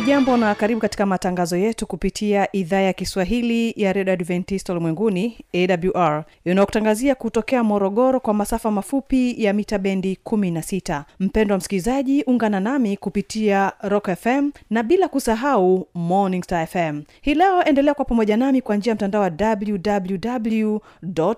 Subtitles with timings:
[0.00, 6.24] hujambo na karibu katika matangazo yetu kupitia idhaa ya kiswahili ya redio adventista ulimwenguni awr
[6.44, 12.96] inayokutangazia kutokea morogoro kwa masafa mafupi ya mita bendi 16 mpendo wa msikilizaji ungana nami
[12.96, 18.60] kupitia rock fm na bila kusahau morning star fm hii leo endelea kwa pamoja nami
[18.62, 20.78] kwa njia ya mtandao wa www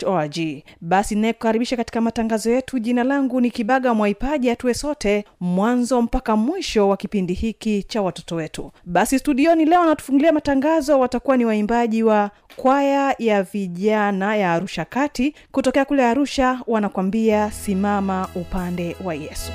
[0.07, 0.39] org.
[0.81, 2.79] Basi inayekukaribisha katika matangazo yetu.
[2.79, 4.51] Jina langu ni kibaga mwaipaji.
[4.51, 8.48] Atuwe sote mwanzo mpaka mwisho wa kipindi hiki cha watoto wetu
[8.85, 15.35] basi studioni leo wanatufungulia matangazo watakuwa ni waimbaji wa kwaya ya vijana ya arusha kati.
[15.53, 19.53] Kutokea kule arusha wanakwambia simama upande wa yesu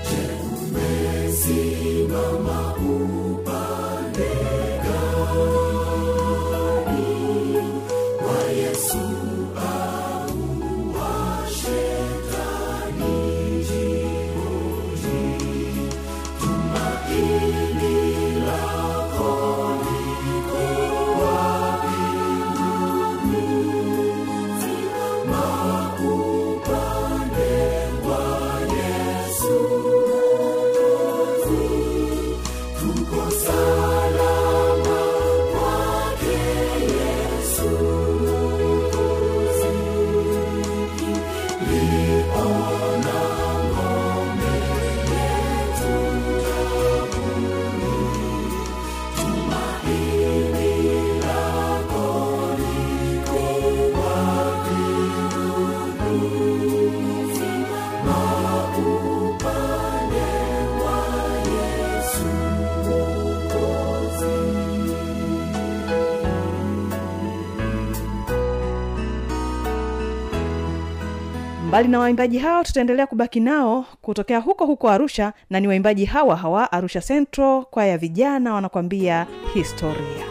[71.73, 76.35] mbali na waimbaji hao tutaendelea kubaki nao kutokea huko huko arusha na ni waimbaji hawa
[76.35, 80.25] hawa arusha central kwa ya vijana wanakwambia historia.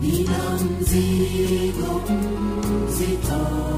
[0.00, 0.38] Nina
[0.80, 2.02] mzigo
[2.84, 3.77] mzito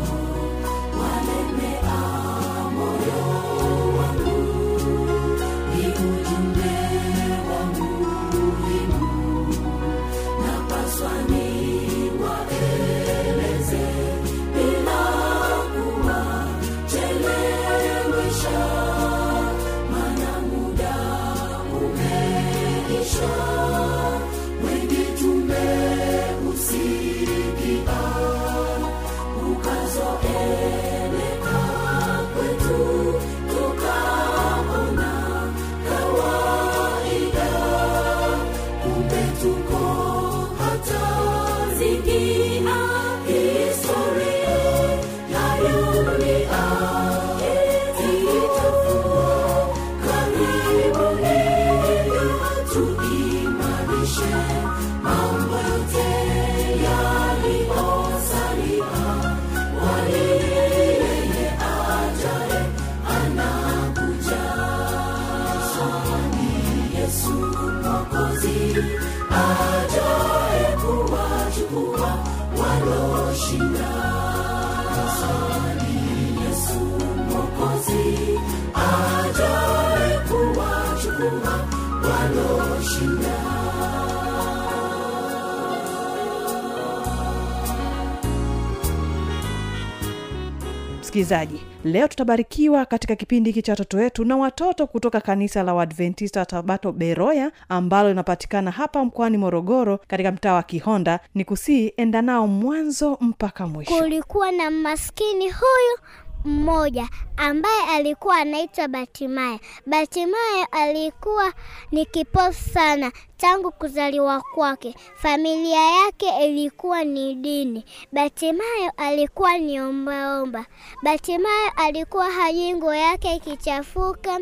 [91.14, 96.46] msikilizaji leo tutabarikiwa katika kipindi hiki cha watoto wetu na watoto kutoka kanisa la uadventista
[96.46, 101.20] tabato beroya ambalo linapatikana hapa mkoani morogoro katika mtaa wa kihonda.
[101.34, 103.98] Ni kusii enda nao mwanzo mpaka mwisho.
[103.98, 105.98] Kulikuwa na maskini huyu
[106.44, 109.58] mmoja ambaye alikuwa anaitwa Batimaya.
[109.86, 111.52] Batimayo alikuwa
[111.92, 114.94] ni kipofu sana tangu kuzaliwa kwake.
[115.16, 117.84] Familia yake ilikuwa ni dini.
[118.12, 120.66] Batimayo alikuwa ni ombaomba.
[121.02, 124.38] Batimayo alikuwa hajui nguo yake ikichafuka,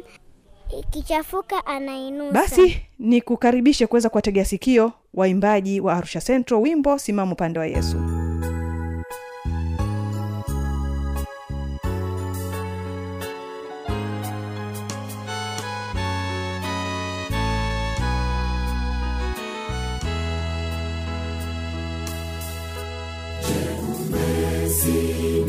[0.81, 2.33] ikichafuka anainusa.
[2.33, 7.97] basi ni kukaribishe kuweza kuwategea sikio waimbaji wa arusha central wimbo simama upande wa yesu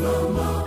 [0.00, 0.59] mama.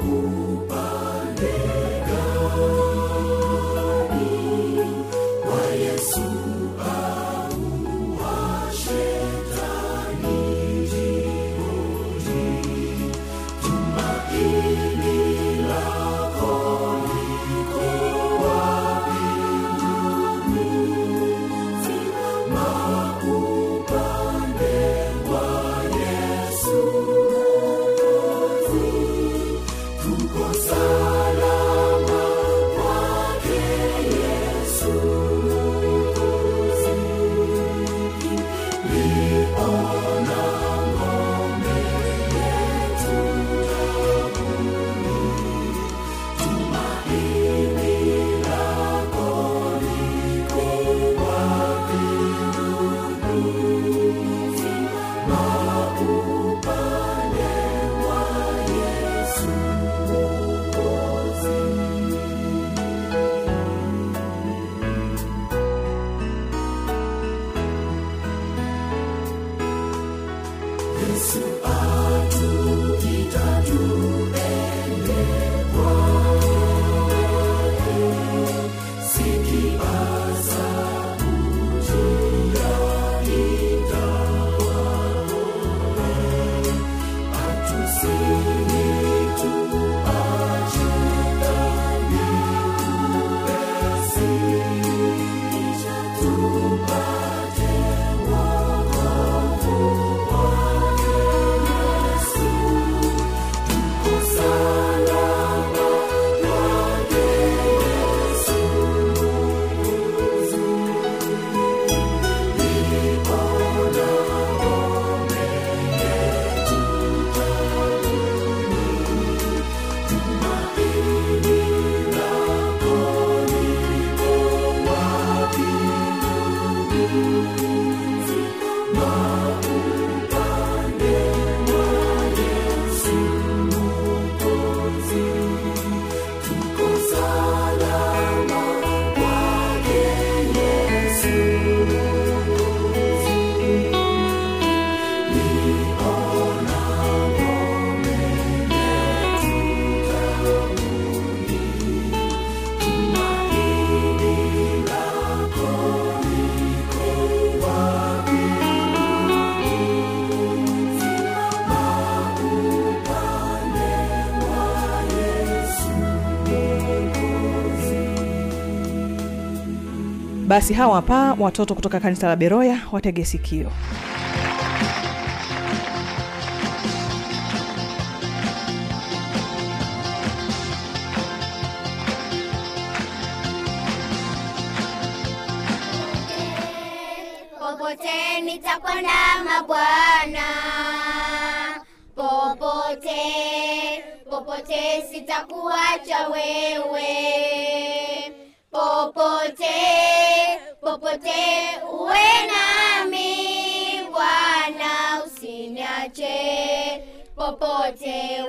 [170.54, 173.72] Basi hawa hapa watoto kutoka kanisa la beroya watege sikio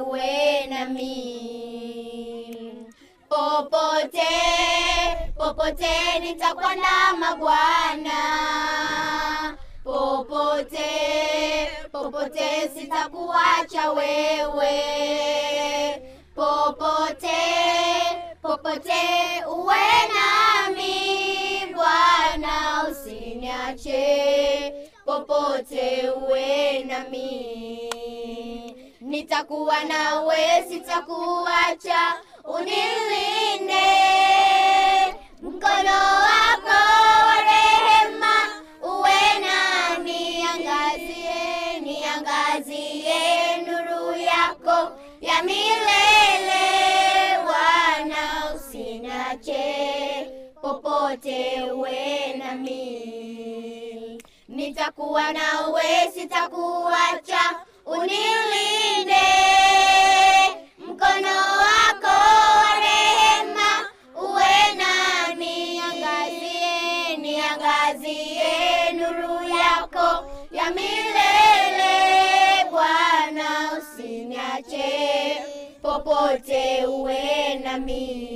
[0.06, 1.14] uwe nami
[3.28, 4.32] popote
[5.38, 8.20] popote nitakwenda mabwana
[9.84, 10.90] popote
[11.92, 14.80] popote sitakuacha wewe.
[16.34, 17.42] Popote
[18.42, 19.02] popote
[19.56, 19.84] uwe
[20.14, 20.94] nami
[21.75, 24.04] bwana usiniache.
[25.04, 27.90] Popote uwe nami
[29.04, 32.14] nitakuwa nawe sitakuacha.
[32.44, 33.84] Unilinde.
[35.42, 36.80] Mkono wako
[37.26, 38.34] wa rehema.
[38.82, 46.64] Uwe nami angazie niangazie nuru yako ya milele.
[48.56, 50.30] Usinache
[50.62, 54.23] popote uwe nami.
[54.49, 55.82] Nitakuwa nawe
[56.14, 59.26] sitakuacha unilinde
[60.78, 62.06] mkono wako
[62.58, 63.88] wa rehema
[64.22, 75.42] uwe nami niangazie niangazie nuru yako ya milele bwana usiniache
[75.82, 78.34] popote uwe nami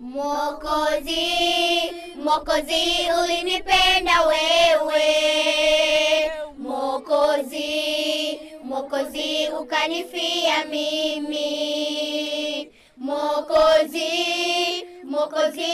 [0.00, 1.32] Mwokozi,
[2.24, 5.04] Mwokozi ulinipenda wewe.
[8.94, 11.48] Mwokozi ukanifia mimi.
[12.96, 14.12] Mwokozi,
[15.04, 15.72] Mwokozi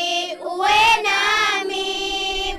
[0.57, 1.85] uwe nami.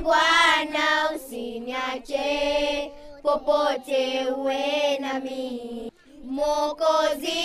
[0.03, 2.91] Bwana usiniache
[3.23, 5.91] popote uwe nami.
[6.23, 7.43] Mwokozi,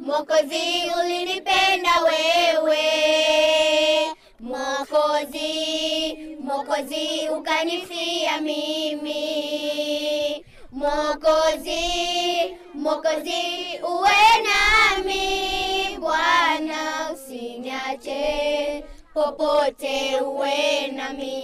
[0.00, 2.84] Mwokozi ulinipenda wewe.
[4.40, 10.17] Mwokozi, Mwokozi ukanifia mimi.
[10.78, 11.84] Mwokozi,
[12.74, 13.42] Mokozi
[13.82, 15.98] uwe nami.
[16.00, 21.38] Bwana usiniache popote uwe nami.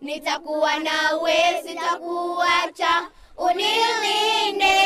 [0.00, 4.78] Nitakuwa nawe, sitakuacha, unilinde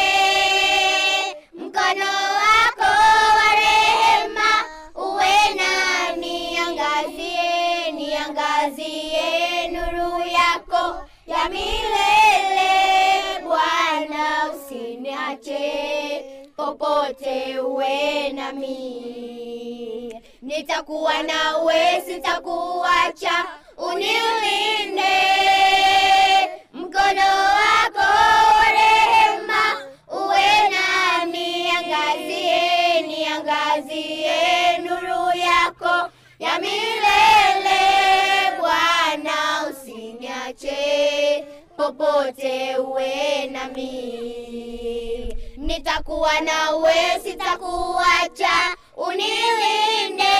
[1.55, 2.11] mkono
[2.41, 2.93] wako
[3.38, 4.50] wa rehema
[4.95, 12.24] uwe nami, niangazie, niangazie nuru yako ya milele.
[15.14, 16.25] Bwana usiniache
[16.56, 23.44] popote uwe nami, nitakuwa nawe, sitakuacha,
[23.78, 25.14] uniulinde
[26.73, 27.26] mkono
[27.59, 28.09] wako
[28.59, 37.80] wa rehema uwe nami, niangazie, niangazie nuru yako ya milele.
[38.61, 41.44] Bwana usiniache
[41.76, 44.43] popote uwe nami,
[46.14, 50.35] nitakuwa nawe, sitakuacha, unilinde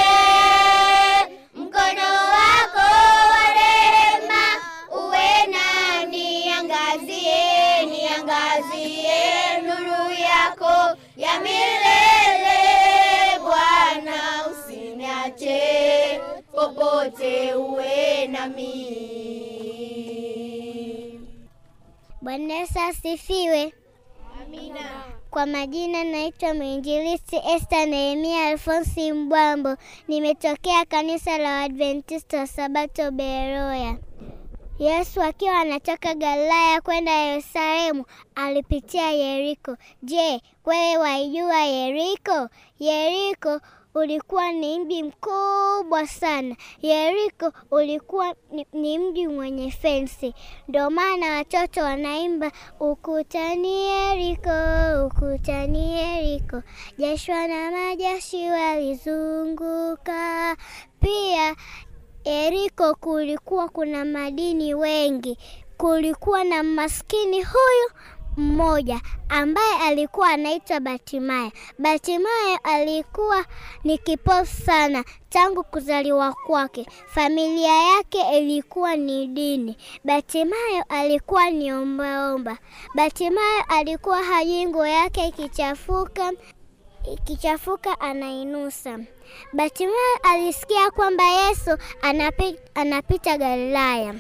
[1.55, 2.87] mkono wako
[3.31, 4.45] wa rehema
[4.93, 12.59] uwe nami, niangazie, niangazie nuru yako ya milele.
[13.43, 16.21] Bwana usiniache
[16.53, 19.01] popote uwe nami.
[22.23, 23.73] Bwana asifiwe.
[25.35, 29.77] Kwa majina naitwa mwinjilisti Esther Nehemia Alfonsi Mbwambo,
[30.09, 33.97] nimetokea kanisa la Waadventista wa Sabato Beroya.
[34.79, 39.77] Yesu akiwa anatoka Galilaya kwenda Yerusalemu alipitia Yeriko.
[40.03, 42.49] Je, wewe waijua Yeriko?
[42.79, 43.61] Yeriko
[43.95, 46.57] ulikuwa ni mji mkubwa sana.
[46.83, 50.35] Yeriko ulikuwa ni, ni mji mwenye fensi,
[50.69, 54.51] ndio maana watoto wanaimba ukutani Yeriko,
[55.07, 56.63] ukutani Yeriko.
[56.99, 60.57] Joshua na majeshi walizunguka.
[61.01, 61.57] Pia
[62.25, 65.39] Yeriko kulikuwa kuna madini wengi.
[65.77, 67.91] Kulikuwa na maskini huyu
[68.37, 71.51] mmoja ambaye alikuwa anaitwa Batimaya.
[71.79, 73.45] Batimayo alikuwa
[73.85, 76.87] ni kipofu sana tangu kuzaliwa kwake.
[77.07, 79.77] Familia yake ilikuwa ni dini.
[80.05, 82.59] Batimayo alikuwa ni ombaomba.
[82.95, 86.33] Batimayo alikuwa hajui nguo yake ikichafuka
[87.13, 88.99] ikichafuka anainusa.
[89.53, 94.15] Batimayo alisikia kwamba Yesu anapi, anapita Galilaya.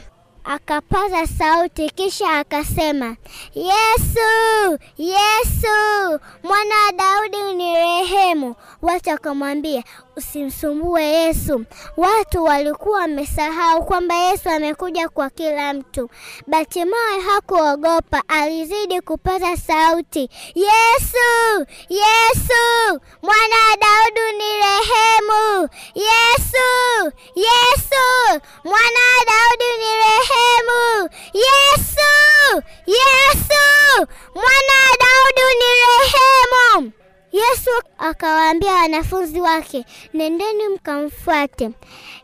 [0.45, 3.17] Akapaza sauti kisha akasema,
[3.55, 8.55] Yesu, Yesu, mwana wa Daudi unirehemu.
[8.83, 9.85] Watu wakamwambia,
[10.17, 11.65] usimsumbue Yesu.
[11.97, 16.11] Watu walikuwa wamesahau kwamba Yesu amekuja kwa kila mtu.
[16.47, 25.69] Batimayo hakuogopa, alizidi kupaza sauti, Yesu, Yesu, mwana wa Daudi unirehemu.
[25.95, 31.09] Yesu, Yesu, mwana wa Daudi unirehemu.
[31.33, 36.93] Yesu, Yesu, mwana wa Daudi unirehemu.
[37.35, 41.71] Yesu akawaambia wanafunzi wake, nendeni mkamfuate.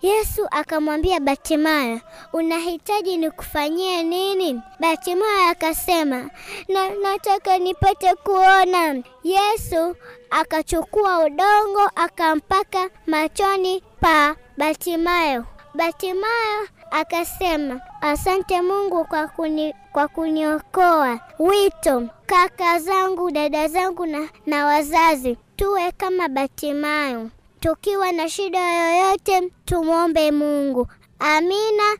[0.03, 2.01] Yesu akamwambia Batimayo,
[2.33, 4.61] unahitaji nikufanyie nini?
[4.81, 6.31] Batimayo akasema,
[6.69, 9.03] na, nataka nipate kuona.
[9.25, 9.97] Yesu
[10.31, 15.45] akachukua udongo akampaka machoni pa Batimayo.
[15.75, 21.21] Batimayo akasema, asante Mungu kwa kuni, kwa kuniokoa.
[21.39, 27.31] Wito, kaka zangu, dada zangu na, na wazazi, tuwe kama Batimayo.
[27.61, 30.87] Tukiwa na shida yoyote, tumwombe Mungu.
[31.19, 31.97] Amina.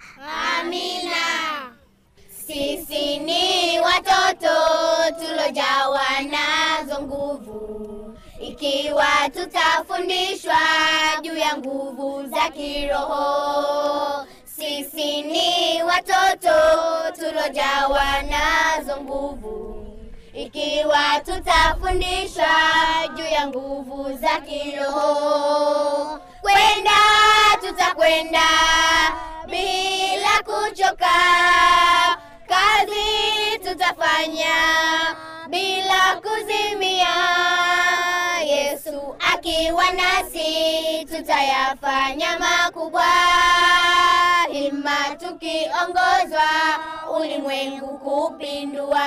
[0.59, 1.17] Amina.
[2.47, 4.55] Sisi ni watoto
[5.21, 10.57] tulojawa nazo nguvu, ikiwa tutafundishwa
[11.23, 14.27] juu ya nguvu za kiroho.
[14.71, 16.55] Sisi ni watoto
[17.19, 19.87] tulojawa nazo nguvu,
[20.35, 22.47] ikiwa tutafundishwa
[23.17, 26.19] juu ya nguvu za kiroho.
[26.41, 27.01] Kwenda
[27.61, 28.49] tutakwenda
[29.47, 31.17] bila kuchoka,
[32.49, 34.55] kazi tutafanya
[35.49, 37.15] bila kuzimia.
[38.47, 43.05] Yesu akiwa nasi tutayafanya makubwa,
[44.81, 46.49] hima tukiongozwa
[47.21, 49.07] ulimwengu kupindua.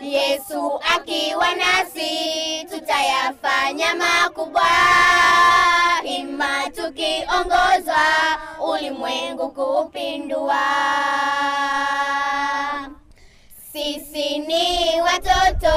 [0.00, 4.66] Yesu akiwa nasi tutayafanya makubwa,
[6.02, 8.06] hima tukiongozwa
[8.72, 10.62] ulimwengu kupindua.
[13.72, 15.72] Sisi ni watoto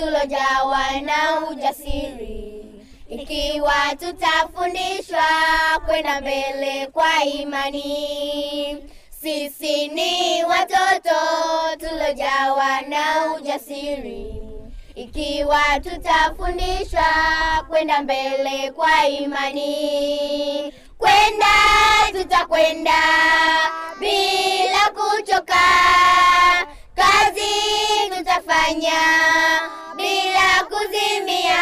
[0.00, 2.49] tulojawa na ujasiri,
[3.10, 5.24] ikiwa tutafundishwa
[5.86, 8.76] kwenda mbele kwa imani.
[9.22, 11.16] Sisi ni watoto
[11.78, 14.42] tulojawa na ujasiri,
[14.94, 17.04] ikiwa tutafundishwa
[17.68, 20.72] kwenda mbele kwa imani.
[20.98, 21.46] Kwenda
[22.12, 23.02] tutakwenda
[24.00, 25.66] bila kuchoka,
[26.94, 27.50] kazi
[28.16, 29.00] tutafanya
[29.96, 31.60] bila kuzimia.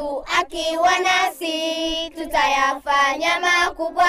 [0.00, 4.08] Yesu akiwa nasi tutayafanya makubwa,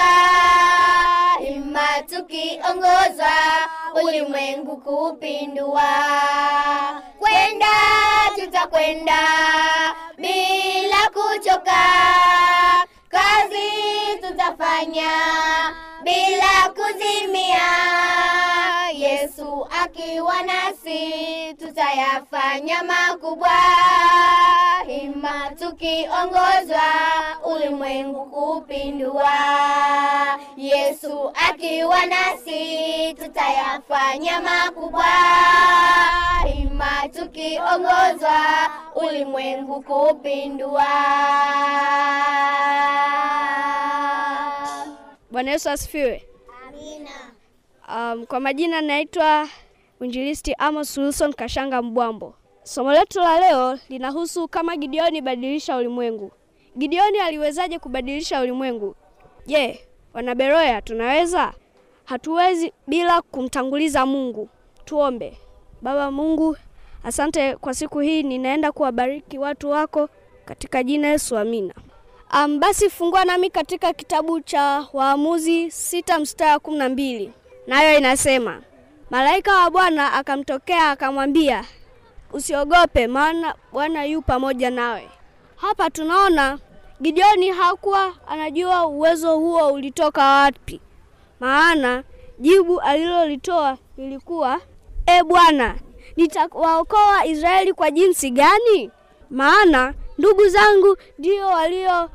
[1.56, 3.32] ima tukiongozwa
[4.04, 5.90] ulimwengu kupindua.
[7.18, 7.68] Kwenda
[8.34, 9.18] tutakwenda
[10.16, 11.84] bila kuchoka,
[13.08, 13.70] kazi
[14.20, 15.10] tutafanya
[16.02, 17.68] bila kuzimia.
[18.92, 23.50] Yesu akiwa nasi tutayafanya makubwa,
[25.58, 26.82] tukiongozwa
[27.54, 29.32] ulimwengu kupindua.
[30.56, 35.04] Yesu akiwa nasi tutayafanya makubwa,
[36.62, 38.40] Ima tukiongozwa
[38.94, 40.86] ulimwengu kupindua.
[45.30, 46.24] Bwana Yesu asifiwe.
[46.68, 47.10] Amina.
[48.12, 49.48] Um, kwa majina naitwa
[50.00, 52.34] Mwinjilisti Amos Wilson Kashanga Mbwambo.
[52.64, 56.30] Somo letu la leo linahusu kama Gideoni badilisha ulimwengu.
[56.78, 58.94] Gideoni aliwezaje kubadilisha ulimwengu?
[59.46, 61.52] Je, wanaberoya tunaweza?
[62.04, 64.48] Hatuwezi bila kumtanguliza Mungu.
[64.84, 65.38] Tuombe.
[65.82, 66.56] Baba Mungu,
[67.04, 70.08] asante kwa siku hii, ninaenda kuwabariki watu wako
[70.44, 71.74] katika jina Yesu, amina.
[72.44, 77.32] Um, basi fungua nami katika kitabu cha Waamuzi sita mstari wa kumi na mbili
[77.66, 78.62] nayo inasema,
[79.10, 81.64] malaika wa Bwana akamtokea akamwambia,
[82.32, 85.08] usiogope, maana Bwana yu pamoja nawe.
[85.56, 86.58] Hapa tunaona
[87.02, 90.80] Gideoni hakuwa anajua uwezo huo ulitoka wapi,
[91.40, 92.04] maana
[92.38, 94.60] jibu alilolitoa lilikuwa
[95.06, 95.74] e Bwana,
[96.16, 98.90] nitawaokoa Israeli kwa jinsi gani?
[99.30, 102.10] Maana ndugu zangu ndio walio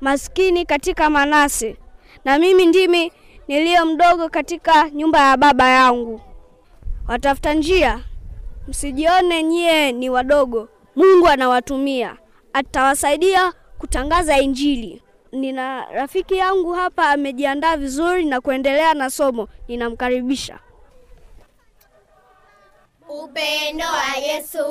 [0.00, 1.76] maskini katika Manase,
[2.24, 3.12] na mimi ndimi
[3.48, 6.20] niliyo mdogo katika nyumba ya baba yangu.
[7.08, 8.00] Watafuta njia,
[8.68, 10.68] msijione nyie ni wadogo.
[10.96, 12.16] Mungu anawatumia,
[12.52, 15.02] atawasaidia kutangaza Injili.
[15.32, 20.58] Nina rafiki yangu hapa amejiandaa vizuri na kuendelea na somo, ninamkaribisha.
[23.08, 24.64] Upendo wa Yesu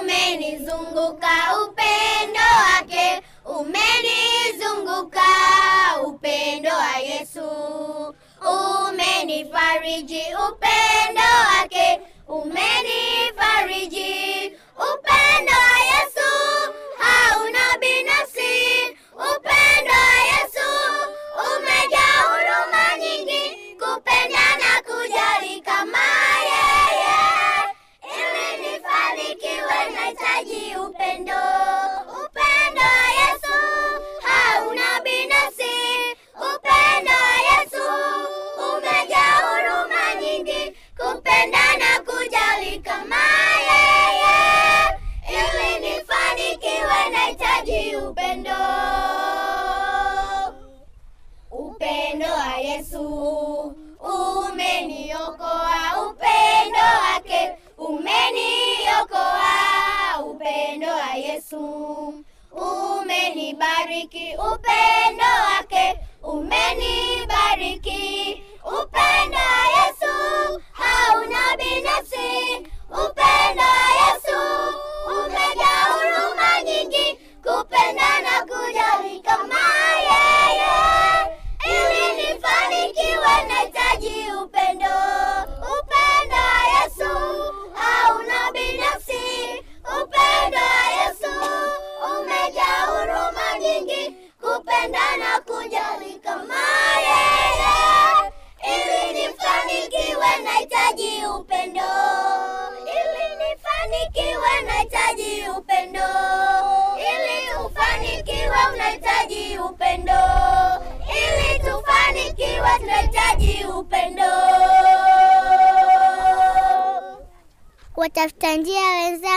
[0.00, 1.28] umenizunguka,
[1.66, 5.22] upendo wake umenizunguka,
[6.06, 7.42] upendo wa Yesu
[8.88, 11.22] umenifariji, upendo
[12.32, 13.11] wake
[61.52, 65.86] Yesu, umenibariki upendo wake,
[66.22, 68.00] umenibariki
[68.64, 69.71] upendo wake.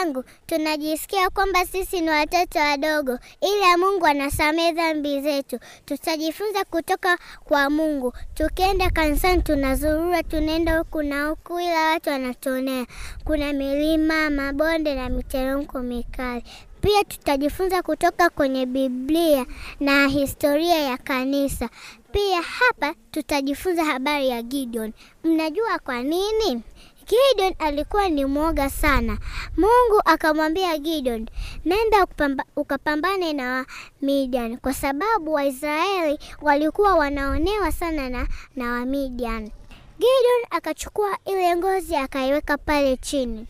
[0.06, 5.60] Wenzangu, tunajisikia kwamba sisi ni watoto wadogo, ila Mungu anasamehe dhambi zetu.
[5.86, 8.14] Tutajifunza kutoka kwa Mungu.
[8.34, 12.86] Tukienda kanisani, tunazurura, tunaenda huku na huku, ila watu wanatuonea.
[13.24, 16.44] Kuna milima, mabonde na miteremko mikali.
[16.82, 19.46] Pia tutajifunza kutoka kwenye Biblia
[19.80, 21.70] na historia ya kanisa.
[22.12, 24.94] Pia hapa tutajifunza habari ya Gideon.
[25.24, 26.62] Mnajua kwa nini?
[27.08, 29.18] Gideon alikuwa ni mwoga sana.
[29.58, 31.28] Mungu akamwambia Gideon,
[31.66, 33.66] nenda ukapamba, ukapambane na
[34.02, 39.50] Wamidian kwa sababu Waisraeli walikuwa wanaonewa sana na, na Wamidian.
[40.00, 43.48] Gideon akachukua ile ngozi akaiweka pale chini,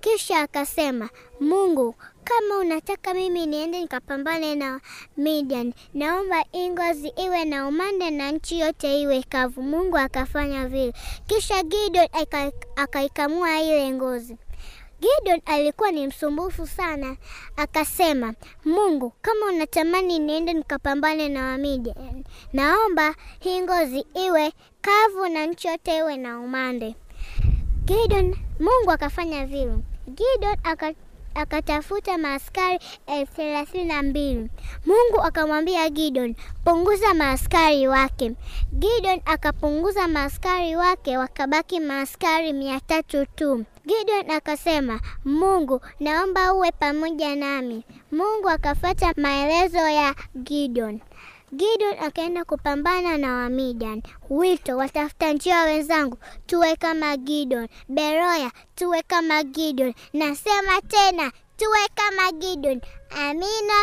[0.00, 1.08] kisha akasema,
[1.40, 4.80] Mungu, kama unataka mimi niende nikapambane na
[5.16, 9.62] Midian, naomba Ingozi iwe na umande na nchi yote iwe kavu.
[9.62, 10.92] Mungu akafanya vile,
[11.26, 12.08] kisha Gideon
[12.76, 14.36] akaikamua ile ngozi.
[15.00, 17.16] Gideon alikuwa ni msumbufu sana,
[17.56, 18.34] akasema,
[18.64, 25.96] Mungu, kama unatamani niende nikapambane na Wamidian, naomba hii ngozi iwe kavu na nchi yote
[25.98, 26.94] iwe na umande.
[27.84, 29.74] Gideon, Mungu akafanya vile.
[30.08, 30.94] Gideon aka
[31.34, 34.50] akatafuta maaskari elfu thelathini na mbili.
[34.86, 38.32] Mungu akamwambia Gideon, punguza maaskari wake.
[38.72, 43.64] Gideon akapunguza maaskari wake, wakabaki maaskari mia tatu tu.
[43.86, 47.84] Gideon akasema, Mungu, naomba uwe pamoja nami.
[48.12, 51.00] Mungu akafuata maelezo ya Gideon.
[51.54, 54.02] Gideon akaenda kupambana na Wamidian.
[54.30, 57.68] Wito, watafuta njia wenzangu, tuwe kama Gideon.
[57.88, 59.94] Beroya, tuwe kama Gideon.
[60.12, 62.80] Nasema tena, tuwe kama Gideon.
[63.10, 63.78] Amina.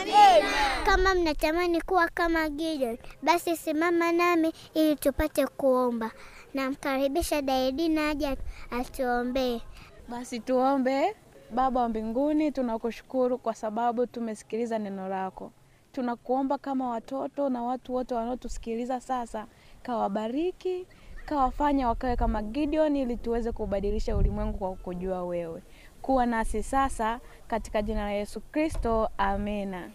[0.00, 0.50] Amina.
[0.86, 6.10] Kama mnatamani kuwa kama Gideon, basi simama nami ili tupate kuomba.
[6.54, 8.36] Namkaribisha Daidina aje
[8.70, 9.60] atuombee.
[10.08, 11.16] Basi tuombe.
[11.50, 15.52] Baba wa mbinguni, tunakushukuru kwa sababu tumesikiliza neno lako.
[15.94, 19.46] Tunakuomba kama watoto na watu wote wanaotusikiliza sasa,
[19.82, 20.86] kawabariki,
[21.26, 25.62] kawafanya wakawe kama Gideon, ili tuweze kubadilisha ulimwengu kwa kukujua wewe.
[26.02, 29.90] Kuwa nasi sasa, katika jina la Yesu Kristo, amina.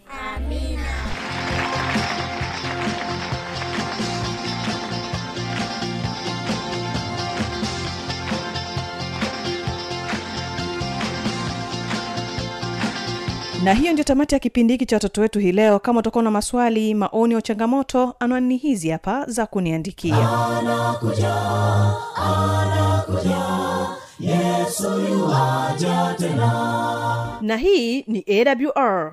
[13.64, 15.78] Na hiyo ndio tamati ya kipindi hiki cha watoto wetu hii leo.
[15.78, 20.16] Kama utakuwa na maswali maoni au changamoto anwani hizi hapa za kuniandikia.
[25.10, 27.38] Yuaja tena.
[27.40, 29.12] Na hii ni awr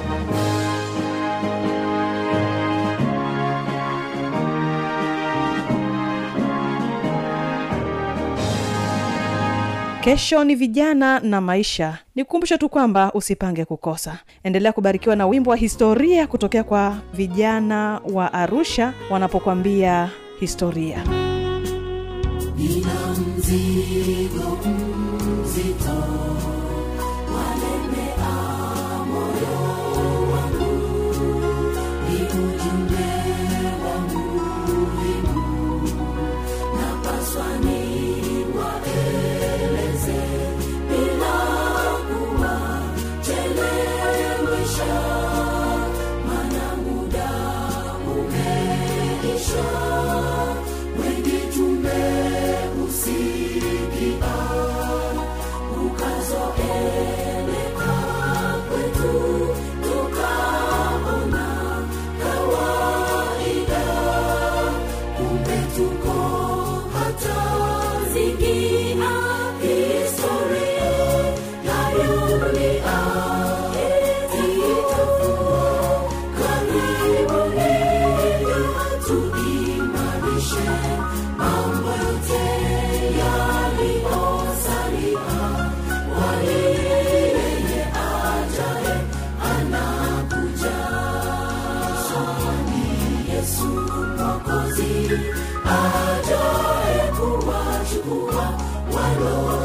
[10.01, 11.97] kesho ni vijana na maisha.
[12.15, 14.19] Ni kukumbusha tu kwamba usipange kukosa.
[14.43, 20.09] Endelea kubarikiwa na wimbo wa historia kutokea kwa vijana wa arusha wanapokwambia
[20.39, 21.03] historia.
[22.57, 24.57] Nina mzigo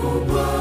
[0.00, 0.51] kubwa.